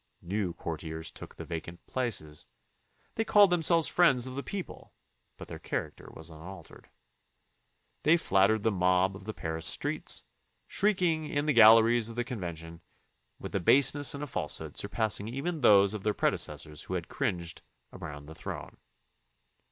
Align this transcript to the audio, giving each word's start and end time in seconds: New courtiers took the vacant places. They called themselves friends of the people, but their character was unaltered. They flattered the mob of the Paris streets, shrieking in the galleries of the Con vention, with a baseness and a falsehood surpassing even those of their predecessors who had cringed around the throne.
New 0.23 0.51
courtiers 0.53 1.11
took 1.11 1.35
the 1.35 1.45
vacant 1.45 1.85
places. 1.85 2.47
They 3.13 3.23
called 3.23 3.51
themselves 3.51 3.85
friends 3.87 4.25
of 4.25 4.33
the 4.33 4.41
people, 4.41 4.93
but 5.37 5.47
their 5.47 5.59
character 5.59 6.09
was 6.15 6.31
unaltered. 6.31 6.89
They 8.01 8.17
flattered 8.17 8.63
the 8.63 8.71
mob 8.71 9.15
of 9.15 9.25
the 9.25 9.33
Paris 9.35 9.67
streets, 9.67 10.23
shrieking 10.65 11.25
in 11.27 11.45
the 11.45 11.53
galleries 11.53 12.09
of 12.09 12.15
the 12.15 12.23
Con 12.23 12.39
vention, 12.39 12.79
with 13.37 13.53
a 13.53 13.59
baseness 13.59 14.15
and 14.15 14.23
a 14.23 14.25
falsehood 14.25 14.75
surpassing 14.75 15.27
even 15.27 15.61
those 15.61 15.93
of 15.93 16.01
their 16.01 16.15
predecessors 16.15 16.81
who 16.85 16.95
had 16.95 17.07
cringed 17.07 17.61
around 17.93 18.25
the 18.25 18.33
throne. 18.33 18.77